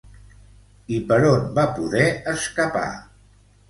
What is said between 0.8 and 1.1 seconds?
I